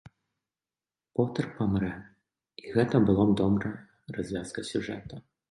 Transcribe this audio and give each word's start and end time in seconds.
Потэр 1.19 1.47
памрэ, 1.57 1.91
і 2.63 2.73
гэта 2.77 3.03
была 3.11 3.23
б 3.29 3.37
добрая 3.43 3.75
развязка 4.19 4.59
сюжэта. 4.73 5.23